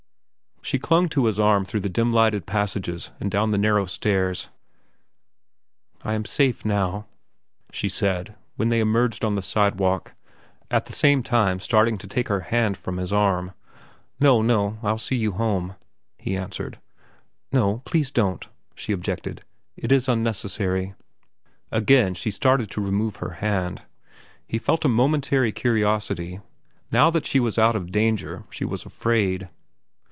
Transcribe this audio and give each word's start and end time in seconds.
She 0.63 0.77
clung 0.79 1.09
to 1.09 1.25
his 1.25 1.37
arm 1.39 1.65
through 1.65 1.79
the 1.81 1.89
dim 1.89 2.13
lighted 2.13 2.45
passages 2.45 3.11
and 3.19 3.29
down 3.29 3.51
the 3.51 3.57
narrow 3.57 3.85
stairs. 3.85 4.47
"I 6.03 6.13
am 6.13 6.23
safe 6.23 6.63
now," 6.63 7.07
she 7.73 7.89
said, 7.89 8.35
when 8.55 8.69
they 8.69 8.79
emerged 8.79 9.25
on 9.25 9.35
the 9.35 9.41
sidewalk, 9.41 10.13
at 10.69 10.85
the 10.85 10.93
same 10.93 11.23
time 11.23 11.59
starting 11.59 11.97
to 11.97 12.07
take 12.07 12.29
her 12.29 12.41
hand 12.41 12.77
from 12.77 12.97
his 12.97 13.11
arm. 13.11 13.51
"No, 14.19 14.41
no, 14.41 14.77
I'll 14.81 14.99
see 14.99 15.17
you 15.17 15.33
home," 15.33 15.75
he 16.17 16.37
answered. 16.37 16.79
"No, 17.51 17.81
please 17.83 18.09
don't," 18.09 18.47
she 18.73 18.93
objected. 18.93 19.41
"It 19.75 19.91
is 19.91 20.07
unnecessary." 20.07 20.93
Again 21.69 22.13
she 22.13 22.31
started 22.31 22.71
to 22.71 22.85
remove 22.85 23.17
her 23.17 23.31
hand. 23.41 23.81
He 24.47 24.57
felt 24.57 24.85
a 24.85 24.87
momentary 24.87 25.51
curiosity. 25.51 26.39
Now 26.93 27.09
that 27.09 27.25
she 27.25 27.41
was 27.41 27.57
out 27.59 27.75
of 27.75 27.91
danger 27.91 28.45
she 28.49 28.63
was 28.63 28.85
afraid. 28.85 29.49